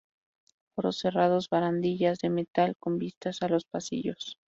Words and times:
Foros 0.73 0.97
cerrados 0.97 1.47
barandillas 1.47 2.17
de 2.17 2.31
metal 2.31 2.75
con 2.79 2.97
vistas 2.97 3.43
a 3.43 3.47
los 3.47 3.65
pasillos. 3.65 4.39